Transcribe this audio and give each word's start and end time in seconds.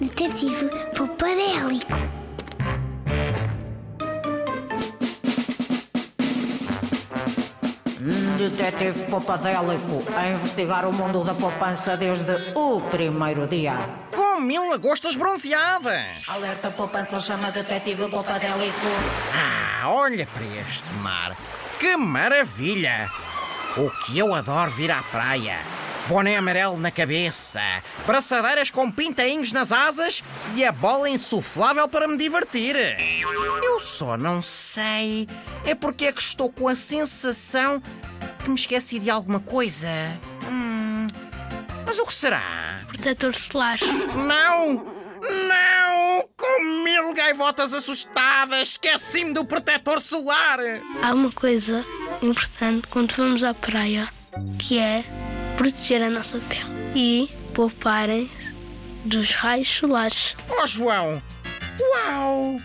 Detetive 0.00 0.70
Popadélico. 0.96 1.94
Detetive 8.38 9.10
Popadélico 9.10 10.02
a 10.16 10.28
investigar 10.28 10.86
o 10.86 10.92
mundo 10.92 11.22
da 11.22 11.34
poupança 11.34 11.98
desde 11.98 12.34
o 12.54 12.80
primeiro 12.80 13.46
dia. 13.46 13.74
Com 14.16 14.40
mil 14.40 14.70
lagostas 14.70 15.16
bronzeadas! 15.16 16.26
Alerta 16.28 16.70
poupança 16.70 17.20
chama 17.20 17.50
Detetive 17.50 18.08
Popadélico. 18.08 18.86
Ah, 19.34 19.86
olha 19.90 20.26
para 20.26 20.46
este 20.62 20.90
mar! 20.94 21.36
Que 21.78 21.98
maravilha! 21.98 23.10
O 23.76 23.90
que 23.90 24.18
eu 24.18 24.34
adoro 24.34 24.70
vir 24.70 24.90
à 24.90 25.02
praia! 25.02 25.58
Boné 26.10 26.36
amarelo 26.36 26.76
na 26.76 26.90
cabeça, 26.90 27.60
braçadeiras 28.04 28.68
com 28.68 28.90
pintainhos 28.90 29.52
nas 29.52 29.70
asas 29.70 30.24
e 30.56 30.64
a 30.64 30.72
bola 30.72 31.08
insuflável 31.08 31.86
para 31.86 32.08
me 32.08 32.16
divertir. 32.16 32.74
Eu 33.62 33.78
só 33.78 34.16
não 34.16 34.42
sei 34.42 35.28
é 35.64 35.72
porque 35.72 36.06
é 36.06 36.12
que 36.12 36.20
estou 36.20 36.50
com 36.50 36.66
a 36.66 36.74
sensação 36.74 37.80
que 38.42 38.48
me 38.48 38.56
esqueci 38.56 38.98
de 38.98 39.08
alguma 39.08 39.38
coisa. 39.38 39.86
Hum, 40.50 41.06
mas 41.86 42.00
o 42.00 42.04
que 42.04 42.12
será? 42.12 42.80
Protetor 42.88 43.32
solar. 43.32 43.78
Não! 44.16 44.84
Não! 45.22 46.28
Com 46.36 46.82
mil 46.82 47.14
gaivotas 47.14 47.72
assustadas, 47.72 48.70
esqueci-me 48.70 49.32
do 49.32 49.44
protetor 49.44 50.00
solar! 50.00 50.58
Há 51.04 51.14
uma 51.14 51.30
coisa 51.30 51.86
importante 52.20 52.88
quando 52.88 53.14
vamos 53.14 53.44
à 53.44 53.54
praia, 53.54 54.08
que 54.58 54.76
é 54.76 55.04
proteger 55.60 56.02
a 56.02 56.08
nossa 56.08 56.38
pele 56.38 56.64
e 56.94 57.30
pouparem-se 57.52 58.54
dos 59.04 59.32
raios 59.34 59.68
solares. 59.68 60.34
Oh, 60.48 60.66
João! 60.66 61.22
Uau! 61.78 62.58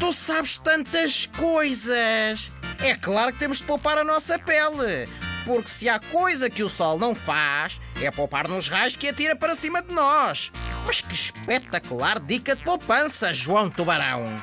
Tu 0.00 0.12
sabes 0.12 0.58
tantas 0.58 1.26
coisas! 1.26 2.50
É 2.80 2.96
claro 2.96 3.32
que 3.32 3.38
temos 3.38 3.58
de 3.58 3.62
poupar 3.62 3.96
a 3.96 4.02
nossa 4.02 4.40
pele. 4.40 5.08
Porque 5.46 5.70
se 5.70 5.88
há 5.88 6.00
coisa 6.00 6.50
que 6.50 6.64
o 6.64 6.68
sol 6.68 6.98
não 6.98 7.14
faz, 7.14 7.80
é 8.00 8.10
poupar 8.10 8.48
nos 8.48 8.68
raios 8.68 8.96
que 8.96 9.06
atira 9.06 9.36
para 9.36 9.54
cima 9.54 9.80
de 9.80 9.94
nós. 9.94 10.50
Mas 10.84 11.00
que 11.00 11.14
espetacular 11.14 12.18
dica 12.18 12.56
de 12.56 12.64
poupança, 12.64 13.32
João 13.32 13.70
Tubarão! 13.70 14.42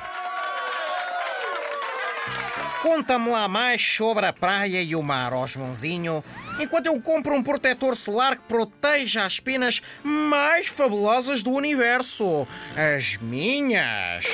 Conta-me 2.82 3.28
lá 3.28 3.46
mais 3.46 3.82
sobre 3.82 4.24
a 4.24 4.32
praia 4.32 4.82
e 4.82 4.96
o 4.96 5.02
mar, 5.02 5.34
ó 5.34 5.46
Joãozinho, 5.46 6.24
enquanto 6.58 6.86
eu 6.86 6.98
compro 7.00 7.34
um 7.34 7.42
protetor 7.42 7.94
solar 7.94 8.36
que 8.36 8.42
proteja 8.44 9.26
as 9.26 9.38
penas 9.38 9.82
mais 10.02 10.68
fabulosas 10.68 11.42
do 11.42 11.50
universo. 11.50 12.48
As 12.74 13.18
minhas. 13.18 14.24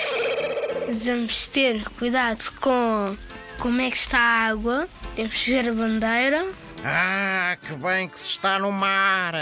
Devemos 0.86 1.48
ter 1.48 1.84
cuidado 1.98 2.52
com 2.60 3.16
como 3.58 3.80
é 3.80 3.90
que 3.90 3.96
está 3.96 4.18
a 4.18 4.46
água, 4.48 4.86
temos 5.16 5.36
que 5.36 5.50
ver 5.50 5.68
a 5.68 5.72
bandeira. 5.72 6.46
Ah, 6.84 7.56
que 7.60 7.74
bem 7.76 8.08
que 8.08 8.18
se 8.18 8.30
está 8.30 8.60
no 8.60 8.70
mar. 8.70 9.34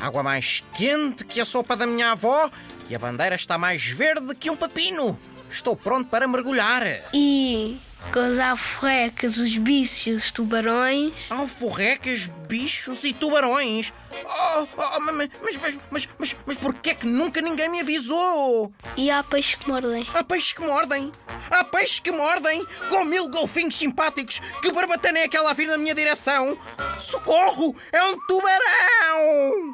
Água 0.00 0.22
mais 0.24 0.64
quente 0.76 1.24
que 1.24 1.40
a 1.40 1.44
sopa 1.44 1.76
da 1.76 1.86
minha 1.86 2.10
avó 2.10 2.50
e 2.90 2.94
a 2.96 2.98
bandeira 2.98 3.36
está 3.36 3.56
mais 3.56 3.86
verde 3.86 4.34
que 4.34 4.50
um 4.50 4.56
pepino. 4.56 5.16
Estou 5.52 5.76
pronto 5.76 6.08
para 6.08 6.26
mergulhar. 6.26 6.82
E 7.12 7.78
com 8.10 8.20
as 8.20 8.38
alforrecas, 8.38 9.36
os 9.36 9.56
bichos, 9.56 10.16
os 10.16 10.32
tubarões. 10.32 11.12
Alforrecas, 11.30 12.26
bichos 12.48 13.04
e 13.04 13.12
tubarões. 13.12 13.92
Oh, 14.24 14.66
oh, 14.76 15.00
mas, 15.00 15.30
mas, 15.42 15.78
mas, 15.90 16.08
mas, 16.18 16.36
mas 16.46 16.56
porquê 16.56 16.90
é 16.90 16.94
que 16.94 17.06
nunca 17.06 17.40
ninguém 17.40 17.68
me 17.68 17.80
avisou? 17.80 18.72
E 18.96 19.10
há 19.10 19.22
peixes 19.22 19.54
que 19.54 19.68
mordem. 19.68 20.06
Há 20.12 20.24
peixes 20.24 20.52
que 20.52 20.62
mordem. 20.62 21.12
Há 21.50 21.64
peixes 21.64 22.00
que 22.00 22.10
mordem 22.10 22.66
com 22.88 23.04
mil 23.04 23.28
golfinhos 23.28 23.76
simpáticos. 23.76 24.40
Que 24.60 24.72
barbatana 24.72 25.18
é 25.18 25.24
aquela 25.24 25.50
a 25.50 25.54
vir 25.54 25.66
na 25.66 25.78
minha 25.78 25.94
direção? 25.94 26.58
Socorro! 26.98 27.74
É 27.92 28.02
um 28.04 28.18
tubarão! 28.26 29.71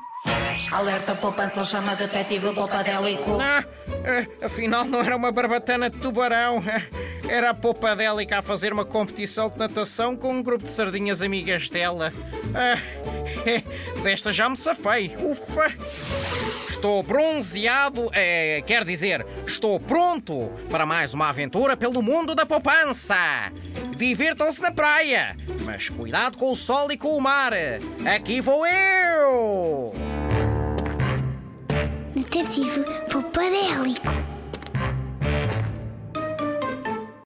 Alerta 0.79 1.13
poupança 1.13 1.65
chama 1.65 1.97
Detetive 1.97 2.55
Popadélico. 2.55 3.37
Ah, 3.43 3.65
ah, 3.89 4.47
afinal 4.47 4.85
não 4.85 5.01
era 5.01 5.17
uma 5.17 5.33
barbatana 5.33 5.91
de 5.91 5.99
tubarão. 5.99 6.63
Era 7.29 7.51
a 7.51 7.55
Popadélica 7.55 8.39
a 8.39 8.43
fazer 8.43 8.73
uma 8.73 8.85
competição 8.85 9.51
de 9.51 9.59
natação 9.59 10.15
com 10.15 10.33
um 10.33 10.41
grupo 10.41 10.63
de 10.63 10.71
sardinhas 10.71 11.21
amigas 11.21 11.69
dela. 11.69 12.13
Ah, 12.55 12.79
desta 14.05 14.31
já 14.31 14.49
me 14.49 14.57
safei. 14.57 15.17
Ufa! 15.19 15.75
Estou 16.69 17.03
bronzeado, 17.03 18.09
é, 18.13 18.63
quer 18.65 18.85
dizer, 18.85 19.27
estou 19.45 19.81
pronto 19.81 20.49
para 20.71 20.87
mais 20.87 21.13
uma 21.13 21.29
aventura 21.29 21.77
pelo 21.77 22.01
mundo 22.01 22.37
da 22.37 22.47
poupança. 22.47 23.17
Divirtam-se 23.97 24.63
na 24.63 24.71
praia, 24.71 25.37
mas 25.65 25.89
cuidado 25.89 26.39
com 26.39 26.53
o 26.53 26.57
sol 26.57 26.93
e 26.93 26.97
com 26.97 27.17
o 27.17 27.21
mar. 27.21 27.53
Aqui 28.15 28.41
vou 28.41 28.65
eu! 28.65 30.08
Detetive 32.19 32.85
Popadélico. 33.13 34.38